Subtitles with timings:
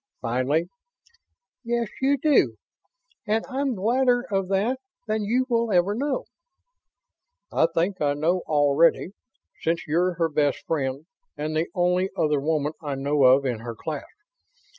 [0.19, 0.65] Finally:
[1.63, 2.55] "Yes, you do;
[3.27, 6.25] and I'm gladder of that than you will ever know."
[7.53, 9.09] "I think I know already,
[9.61, 11.05] since you're her best friend
[11.37, 14.09] and the only other woman I know of in her class.